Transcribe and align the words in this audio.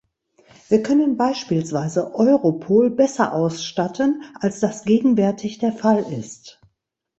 Wir 0.67 0.81
können 0.81 1.15
beispielsweise 1.15 2.15
Europol 2.15 2.89
besser 2.89 3.33
ausstatten, 3.33 4.23
als 4.39 4.59
das 4.59 4.83
gegenwärtig 4.83 5.59
der 5.59 5.73
Fall 5.73 6.01
ist. 6.11 6.59